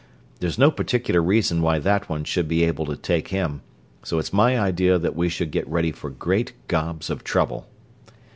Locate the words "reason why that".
1.21-2.09